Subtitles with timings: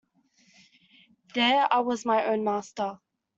[1.35, 2.97] There I was my own master.